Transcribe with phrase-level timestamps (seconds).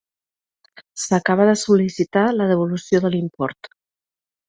[1.01, 3.75] S'acaba de sol·licitar la devolució de l'import.